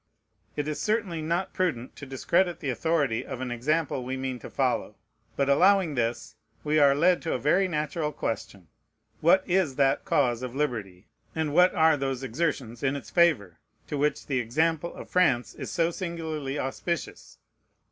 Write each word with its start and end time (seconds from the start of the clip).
It 0.55 0.67
is 0.67 0.81
certainly 0.81 1.21
not 1.21 1.53
prudent 1.53 1.95
to 1.97 2.07
discredit 2.07 2.59
the 2.59 2.71
authority 2.71 3.23
of 3.23 3.39
an 3.39 3.51
example 3.51 4.03
we 4.03 4.17
mean 4.17 4.39
to 4.39 4.49
follow. 4.49 4.95
But 5.35 5.47
allowing 5.47 5.93
this, 5.93 6.33
we 6.63 6.79
are 6.79 6.95
led 6.95 7.21
to 7.21 7.33
a 7.33 7.37
very 7.37 7.67
natural 7.67 8.11
question: 8.11 8.67
What 9.19 9.43
is 9.47 9.75
that 9.75 10.03
cause 10.03 10.41
of 10.41 10.55
liberty, 10.55 11.05
and 11.35 11.53
what 11.53 11.75
are 11.75 11.97
those 11.97 12.23
exertions 12.23 12.81
in 12.81 12.95
its 12.95 13.11
favor, 13.11 13.59
to 13.85 13.95
which 13.95 14.25
the 14.25 14.39
example 14.39 14.91
of 14.95 15.07
France 15.07 15.53
is 15.53 15.69
so 15.69 15.91
singularly 15.91 16.57
auspicious? 16.57 17.37